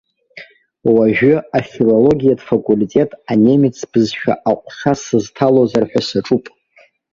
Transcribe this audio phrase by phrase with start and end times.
[0.93, 6.45] Уажәы афилологиатә факультет анемец бызшәа аҟәша сызҭалозар ҳәа саҿуп.